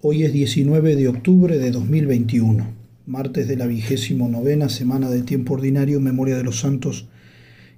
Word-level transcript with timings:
Hoy 0.00 0.22
es 0.22 0.32
19 0.32 0.94
de 0.94 1.08
octubre 1.08 1.58
de 1.58 1.72
2021, 1.72 2.68
martes 3.06 3.48
de 3.48 3.56
la 3.56 3.66
vigésimo 3.66 4.28
novena 4.28 4.68
semana 4.68 5.10
del 5.10 5.24
tiempo 5.24 5.54
ordinario, 5.54 6.00
memoria 6.00 6.36
de 6.36 6.44
los 6.44 6.60
santos 6.60 7.08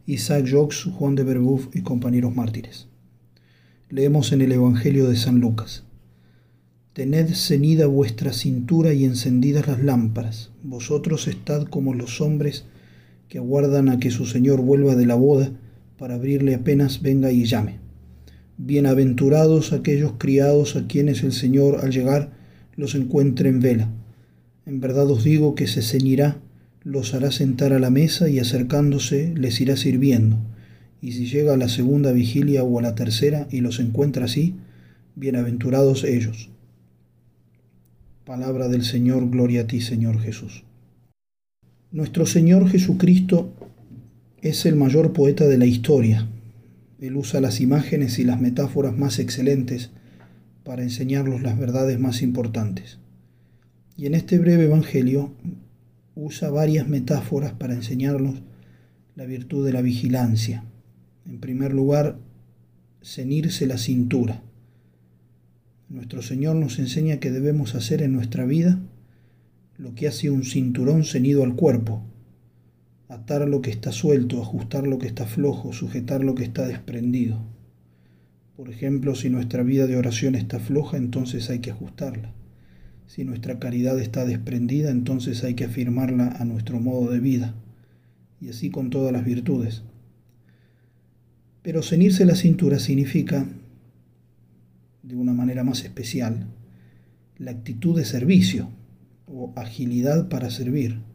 Isaac 0.04 0.46
Jox, 0.50 0.84
Juan 0.84 1.14
de 1.14 1.24
Berbuf 1.24 1.74
y 1.74 1.80
compañeros 1.80 2.36
mártires. 2.36 2.88
Leemos 3.88 4.32
en 4.32 4.42
el 4.42 4.52
Evangelio 4.52 5.08
de 5.08 5.16
San 5.16 5.40
Lucas. 5.40 5.84
Tened 6.92 7.32
ceñida 7.32 7.86
vuestra 7.86 8.34
cintura 8.34 8.92
y 8.92 9.06
encendidas 9.06 9.66
las 9.66 9.82
lámparas. 9.82 10.50
Vosotros 10.62 11.26
estad 11.26 11.68
como 11.68 11.94
los 11.94 12.20
hombres 12.20 12.66
que 13.30 13.38
aguardan 13.38 13.88
a 13.88 13.98
que 13.98 14.10
su 14.10 14.26
Señor 14.26 14.60
vuelva 14.60 14.94
de 14.94 15.06
la 15.06 15.14
boda 15.14 15.52
para 15.96 16.16
abrirle 16.16 16.54
apenas 16.54 17.00
venga 17.00 17.32
y 17.32 17.46
llame. 17.46 17.89
Bienaventurados 18.62 19.72
aquellos 19.72 20.12
criados 20.18 20.76
a 20.76 20.86
quienes 20.86 21.22
el 21.22 21.32
Señor 21.32 21.80
al 21.82 21.92
llegar 21.92 22.30
los 22.76 22.94
encuentre 22.94 23.48
en 23.48 23.60
vela. 23.60 23.88
En 24.66 24.80
verdad 24.80 25.10
os 25.10 25.24
digo 25.24 25.54
que 25.54 25.66
se 25.66 25.80
ceñirá, 25.80 26.36
los 26.82 27.14
hará 27.14 27.30
sentar 27.30 27.72
a 27.72 27.78
la 27.78 27.88
mesa 27.88 28.28
y 28.28 28.38
acercándose 28.38 29.32
les 29.34 29.58
irá 29.62 29.78
sirviendo. 29.78 30.36
Y 31.00 31.12
si 31.12 31.24
llega 31.24 31.54
a 31.54 31.56
la 31.56 31.70
segunda 31.70 32.12
vigilia 32.12 32.62
o 32.62 32.78
a 32.78 32.82
la 32.82 32.94
tercera 32.94 33.48
y 33.50 33.62
los 33.62 33.80
encuentra 33.80 34.26
así, 34.26 34.56
bienaventurados 35.16 36.04
ellos. 36.04 36.50
Palabra 38.26 38.68
del 38.68 38.84
Señor, 38.84 39.30
gloria 39.30 39.62
a 39.62 39.66
ti, 39.68 39.80
Señor 39.80 40.20
Jesús. 40.20 40.64
Nuestro 41.92 42.26
Señor 42.26 42.68
Jesucristo 42.68 43.54
es 44.42 44.66
el 44.66 44.76
mayor 44.76 45.14
poeta 45.14 45.48
de 45.48 45.56
la 45.56 45.64
historia 45.64 46.28
él 47.00 47.16
usa 47.16 47.40
las 47.40 47.60
imágenes 47.60 48.18
y 48.18 48.24
las 48.24 48.40
metáforas 48.40 48.96
más 48.96 49.18
excelentes 49.18 49.90
para 50.64 50.82
enseñarnos 50.82 51.42
las 51.42 51.58
verdades 51.58 51.98
más 51.98 52.22
importantes. 52.22 52.98
Y 53.96 54.06
en 54.06 54.14
este 54.14 54.38
breve 54.38 54.64
Evangelio 54.64 55.34
usa 56.14 56.50
varias 56.50 56.88
metáforas 56.88 57.52
para 57.54 57.74
enseñarnos 57.74 58.42
la 59.16 59.24
virtud 59.24 59.64
de 59.64 59.72
la 59.72 59.82
vigilancia. 59.82 60.64
En 61.26 61.40
primer 61.40 61.72
lugar, 61.72 62.18
cenirse 63.02 63.66
la 63.66 63.78
cintura. 63.78 64.42
Nuestro 65.88 66.22
Señor 66.22 66.56
nos 66.56 66.78
enseña 66.78 67.18
que 67.18 67.30
debemos 67.30 67.74
hacer 67.74 68.02
en 68.02 68.12
nuestra 68.12 68.44
vida 68.44 68.78
lo 69.78 69.94
que 69.94 70.06
hace 70.06 70.30
un 70.30 70.44
cinturón 70.44 71.04
ceñido 71.04 71.42
al 71.42 71.56
cuerpo, 71.56 72.04
atar 73.10 73.46
lo 73.48 73.60
que 73.60 73.70
está 73.70 73.90
suelto, 73.90 74.40
ajustar 74.40 74.86
lo 74.86 74.98
que 74.98 75.08
está 75.08 75.26
flojo, 75.26 75.72
sujetar 75.72 76.22
lo 76.22 76.36
que 76.36 76.44
está 76.44 76.66
desprendido. 76.66 77.40
Por 78.56 78.70
ejemplo, 78.70 79.16
si 79.16 79.28
nuestra 79.30 79.64
vida 79.64 79.88
de 79.88 79.96
oración 79.96 80.36
está 80.36 80.60
floja, 80.60 80.96
entonces 80.96 81.50
hay 81.50 81.58
que 81.58 81.72
ajustarla. 81.72 82.32
Si 83.08 83.24
nuestra 83.24 83.58
caridad 83.58 83.98
está 83.98 84.24
desprendida, 84.24 84.90
entonces 84.90 85.42
hay 85.42 85.54
que 85.54 85.64
afirmarla 85.64 86.28
a 86.28 86.44
nuestro 86.44 86.78
modo 86.78 87.10
de 87.10 87.18
vida. 87.18 87.54
Y 88.40 88.48
así 88.48 88.70
con 88.70 88.90
todas 88.90 89.12
las 89.12 89.24
virtudes. 89.24 89.82
Pero 91.62 91.82
cenirse 91.82 92.24
la 92.24 92.36
cintura 92.36 92.78
significa, 92.78 93.44
de 95.02 95.16
una 95.16 95.32
manera 95.32 95.64
más 95.64 95.82
especial, 95.82 96.46
la 97.38 97.50
actitud 97.50 97.96
de 97.96 98.04
servicio 98.04 98.70
o 99.26 99.52
agilidad 99.56 100.28
para 100.28 100.48
servir 100.48 101.09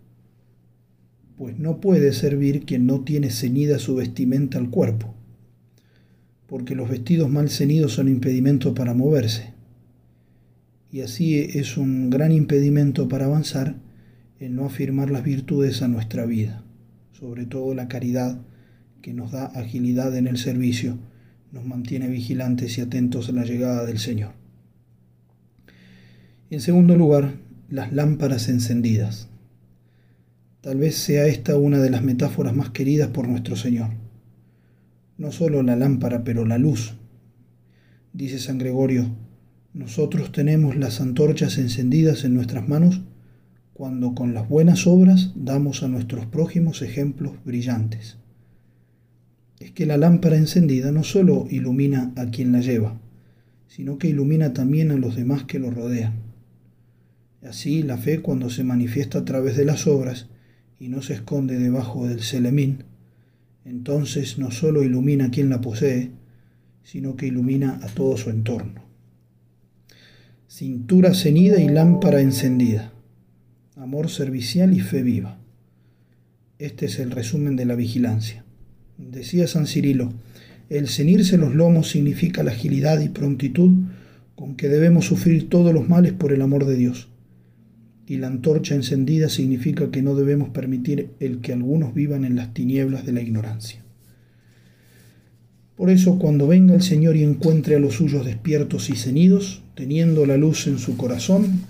pues 1.38 1.60
no 1.60 1.82
puede 1.82 2.14
servir 2.14 2.66
quien 2.66 2.86
no 2.86 3.02
tiene 3.02 3.30
ceñida 3.30 3.80
su 3.80 3.96
vestimenta 3.96 4.58
al 4.58 4.70
cuerpo, 4.70 5.14
porque 6.48 6.76
los 6.76 6.90
vestidos 6.90 7.30
mal 7.30 7.50
ceñidos 7.50 7.94
son 7.94 8.08
impedimento 8.08 8.74
para 8.74 8.94
moverse, 8.94 9.54
y 10.92 11.02
así 11.02 11.40
es 11.40 11.78
un 11.78 12.10
gran 12.10 12.32
impedimento 12.32 13.10
para 13.10 13.26
avanzar 13.26 13.76
el 14.40 14.56
no 14.56 14.66
afirmar 14.66 15.10
las 15.10 15.24
virtudes 15.24 15.82
a 15.82 15.88
nuestra 15.88 16.26
vida, 16.26 16.64
sobre 17.12 17.46
todo 17.46 17.74
la 17.74 17.88
caridad 17.88 18.40
que 19.02 19.14
nos 19.14 19.32
da 19.32 19.46
agilidad 19.48 20.16
en 20.16 20.28
el 20.28 20.38
servicio, 20.38 20.98
nos 21.52 21.66
mantiene 21.66 22.08
vigilantes 22.08 22.78
y 22.78 22.82
atentos 22.82 23.30
a 23.30 23.34
la 23.34 23.46
llegada 23.46 23.86
del 23.86 24.00
Señor. 24.00 24.32
En 26.50 26.62
segundo 26.62 26.96
lugar, 26.96 27.34
las 27.70 27.92
lámparas 27.92 28.50
encendidas. 28.50 29.30
Tal 30.66 30.80
vez 30.80 30.96
sea 30.96 31.28
esta 31.28 31.60
una 31.60 31.78
de 31.78 31.92
las 31.92 32.02
metáforas 32.02 32.56
más 32.56 32.72
queridas 32.72 33.10
por 33.10 33.28
nuestro 33.28 33.56
Señor. 33.56 33.92
No 35.16 35.32
solo 35.32 35.62
la 35.62 35.76
lámpara, 35.76 36.24
pero 36.24 36.44
la 36.44 36.58
luz. 36.58 36.96
Dice 38.14 38.40
San 38.40 38.58
Gregorio, 38.58 39.16
nosotros 39.76 40.32
tenemos 40.32 40.76
las 40.76 41.02
antorchas 41.02 41.60
encendidas 41.60 42.24
en 42.24 42.34
nuestras 42.34 42.68
manos 42.68 43.04
cuando 43.76 44.16
con 44.16 44.34
las 44.34 44.50
buenas 44.50 44.88
obras 44.88 45.34
damos 45.36 45.84
a 45.84 45.88
nuestros 45.88 46.26
prójimos 46.26 46.82
ejemplos 46.82 47.34
brillantes. 47.46 48.18
Es 49.60 49.70
que 49.70 49.86
la 49.86 49.98
lámpara 49.98 50.36
encendida 50.36 50.92
no 50.92 51.04
solo 51.04 51.46
ilumina 51.48 52.12
a 52.16 52.32
quien 52.32 52.52
la 52.52 52.62
lleva, 52.62 53.00
sino 53.68 54.00
que 54.00 54.08
ilumina 54.08 54.54
también 54.54 54.90
a 54.90 54.96
los 54.96 55.16
demás 55.16 55.44
que 55.44 55.60
lo 55.60 55.70
rodean. 55.70 56.24
Así 57.44 57.84
la 57.84 58.00
fe 58.00 58.24
cuando 58.24 58.50
se 58.50 58.64
manifiesta 58.64 59.20
a 59.20 59.26
través 59.26 59.58
de 59.58 59.66
las 59.66 59.86
obras 59.86 60.28
y 60.80 60.90
no 60.90 61.02
se 61.02 61.14
esconde 61.14 61.58
debajo 61.58 62.08
del 62.08 62.22
selemín, 62.22 62.84
entonces 63.64 64.38
no 64.38 64.52
solo 64.52 64.84
ilumina 64.84 65.26
a 65.26 65.32
quien 65.32 65.50
la 65.50 65.62
posee, 65.62 66.12
sino 66.84 67.16
que 67.16 67.28
ilumina 67.28 67.80
a 67.82 67.88
todo 67.88 68.18
su 68.18 68.30
entorno. 68.30 68.84
Cintura 70.48 71.14
ceñida 71.14 71.60
y 71.60 71.68
lámpara 71.68 72.22
encendida. 72.22 72.92
Amor 73.76 74.10
servicial 74.10 74.74
y 74.76 74.80
fe 74.80 75.02
viva. 75.02 75.40
Este 76.60 76.86
es 76.86 77.00
el 77.00 77.12
resumen 77.12 77.56
de 77.56 77.66
la 77.66 77.76
vigilancia. 77.76 78.46
Decía 78.98 79.48
San 79.48 79.68
Cirilo, 79.68 80.14
el 80.70 80.88
ceñirse 80.88 81.38
los 81.38 81.54
lomos 81.56 81.90
significa 81.90 82.44
la 82.44 82.52
agilidad 82.52 83.02
y 83.02 83.10
prontitud 83.10 83.72
con 84.36 84.56
que 84.56 84.70
debemos 84.70 85.06
sufrir 85.06 85.50
todos 85.50 85.74
los 85.74 85.90
males 85.90 86.14
por 86.14 86.32
el 86.32 86.42
amor 86.42 86.66
de 86.66 86.76
Dios 86.76 87.10
y 88.08 88.18
la 88.18 88.28
antorcha 88.28 88.76
encendida 88.76 89.30
significa 89.30 89.90
que 89.90 90.02
no 90.02 90.16
debemos 90.16 90.50
permitir 90.50 91.12
el 91.20 91.42
que 91.42 91.54
algunos 91.54 91.94
vivan 91.94 92.24
en 92.24 92.36
las 92.36 92.54
tinieblas 92.54 93.06
de 93.06 93.14
la 93.14 93.22
ignorancia. 93.22 93.84
Por 95.76 95.90
eso, 95.90 96.20
cuando 96.20 96.48
venga 96.48 96.74
el 96.74 96.84
Señor 96.84 97.18
y 97.18 97.24
encuentre 97.24 97.76
a 97.76 97.80
los 97.80 97.96
suyos 97.96 98.26
despiertos 98.26 98.90
y 98.90 98.96
ceñidos, 98.96 99.64
teniendo 99.76 100.26
la 100.26 100.38
luz 100.38 100.68
en 100.68 100.78
su 100.78 100.96
corazón, 100.96 101.64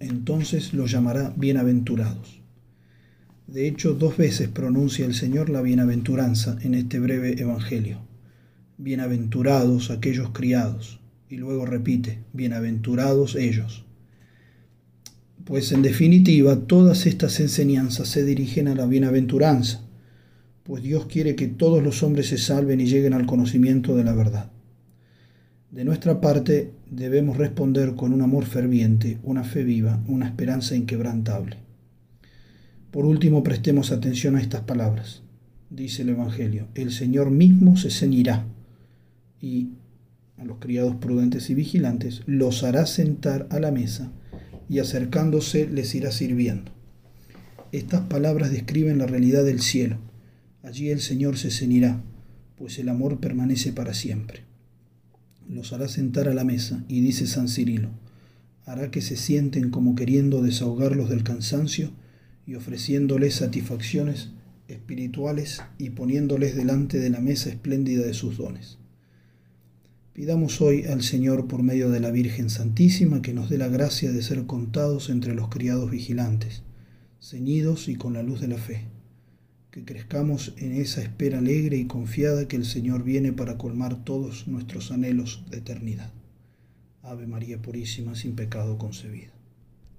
entonces 0.00 0.74
los 0.74 0.90
llamará 0.90 1.32
bienaventurados. 1.36 2.42
De 3.46 3.66
hecho, 3.66 3.94
dos 3.94 4.16
veces 4.16 4.48
pronuncia 4.48 5.06
el 5.06 5.14
Señor 5.14 5.48
la 5.48 5.62
bienaventuranza 5.62 6.58
en 6.62 6.74
este 6.74 6.98
breve 6.98 7.40
Evangelio. 7.40 7.98
Bienaventurados 8.78 9.90
aquellos 9.90 10.30
criados. 10.30 11.00
Y 11.28 11.36
luego 11.36 11.64
repite, 11.64 12.18
bienaventurados 12.32 13.36
ellos. 13.36 13.86
Pues 15.44 15.72
en 15.72 15.82
definitiva 15.82 16.56
todas 16.56 17.06
estas 17.06 17.40
enseñanzas 17.40 18.08
se 18.08 18.24
dirigen 18.24 18.68
a 18.68 18.76
la 18.76 18.86
bienaventuranza, 18.86 19.80
pues 20.62 20.84
Dios 20.84 21.06
quiere 21.06 21.34
que 21.34 21.48
todos 21.48 21.82
los 21.82 22.04
hombres 22.04 22.28
se 22.28 22.38
salven 22.38 22.80
y 22.80 22.86
lleguen 22.86 23.12
al 23.12 23.26
conocimiento 23.26 23.96
de 23.96 24.04
la 24.04 24.14
verdad. 24.14 24.52
De 25.72 25.84
nuestra 25.84 26.20
parte 26.20 26.70
debemos 26.88 27.38
responder 27.38 27.96
con 27.96 28.12
un 28.12 28.22
amor 28.22 28.44
ferviente, 28.44 29.18
una 29.24 29.42
fe 29.42 29.64
viva, 29.64 30.04
una 30.06 30.26
esperanza 30.26 30.76
inquebrantable. 30.76 31.56
Por 32.92 33.04
último, 33.04 33.42
prestemos 33.42 33.90
atención 33.90 34.36
a 34.36 34.40
estas 34.40 34.60
palabras. 34.60 35.22
Dice 35.70 36.02
el 36.02 36.10
Evangelio, 36.10 36.68
el 36.74 36.92
Señor 36.92 37.30
mismo 37.30 37.76
se 37.76 37.90
ceñirá 37.90 38.46
y 39.40 39.70
a 40.36 40.44
los 40.44 40.58
criados 40.58 40.96
prudentes 40.96 41.50
y 41.50 41.54
vigilantes 41.54 42.22
los 42.26 42.62
hará 42.62 42.86
sentar 42.86 43.48
a 43.50 43.58
la 43.58 43.72
mesa 43.72 44.12
y 44.72 44.78
acercándose 44.78 45.68
les 45.68 45.94
irá 45.94 46.10
sirviendo. 46.10 46.72
Estas 47.72 48.00
palabras 48.06 48.50
describen 48.50 48.96
la 48.96 49.06
realidad 49.06 49.44
del 49.44 49.60
cielo. 49.60 49.98
Allí 50.62 50.88
el 50.88 51.02
Señor 51.02 51.36
se 51.36 51.50
cenirá, 51.50 52.02
pues 52.56 52.78
el 52.78 52.88
amor 52.88 53.20
permanece 53.20 53.74
para 53.74 53.92
siempre. 53.92 54.44
Los 55.46 55.74
hará 55.74 55.88
sentar 55.88 56.26
a 56.26 56.32
la 56.32 56.44
mesa, 56.44 56.86
y 56.88 57.02
dice 57.02 57.26
San 57.26 57.48
Cirilo, 57.48 57.90
hará 58.64 58.90
que 58.90 59.02
se 59.02 59.16
sienten 59.16 59.68
como 59.68 59.94
queriendo 59.94 60.40
desahogarlos 60.40 61.10
del 61.10 61.22
cansancio 61.22 61.90
y 62.46 62.54
ofreciéndoles 62.54 63.34
satisfacciones 63.34 64.30
espirituales 64.68 65.60
y 65.76 65.90
poniéndoles 65.90 66.56
delante 66.56 66.98
de 66.98 67.10
la 67.10 67.20
mesa 67.20 67.50
espléndida 67.50 68.06
de 68.06 68.14
sus 68.14 68.38
dones. 68.38 68.78
Pidamos 70.14 70.60
hoy 70.60 70.84
al 70.84 71.02
Señor 71.02 71.48
por 71.48 71.62
medio 71.62 71.88
de 71.88 71.98
la 71.98 72.10
Virgen 72.10 72.50
Santísima 72.50 73.22
que 73.22 73.32
nos 73.32 73.48
dé 73.48 73.56
la 73.56 73.68
gracia 73.68 74.12
de 74.12 74.22
ser 74.22 74.44
contados 74.44 75.08
entre 75.08 75.34
los 75.34 75.48
criados 75.48 75.90
vigilantes, 75.90 76.64
ceñidos 77.18 77.88
y 77.88 77.96
con 77.96 78.12
la 78.12 78.22
luz 78.22 78.42
de 78.42 78.48
la 78.48 78.58
fe, 78.58 78.88
que 79.70 79.86
crezcamos 79.86 80.52
en 80.58 80.74
esa 80.74 81.00
espera 81.00 81.38
alegre 81.38 81.78
y 81.78 81.86
confiada 81.86 82.46
que 82.46 82.56
el 82.56 82.66
Señor 82.66 83.04
viene 83.04 83.32
para 83.32 83.56
colmar 83.56 84.04
todos 84.04 84.48
nuestros 84.48 84.92
anhelos 84.92 85.46
de 85.50 85.56
eternidad. 85.56 86.12
Ave 87.02 87.26
María 87.26 87.62
Purísima, 87.62 88.14
sin 88.14 88.36
pecado 88.36 88.76
concebida. 88.76 89.32